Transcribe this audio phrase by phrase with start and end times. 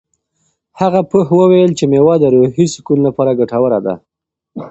[0.79, 3.93] هغه پوه وویل چې مېوه د روحي سکون لپاره ګټوره ده.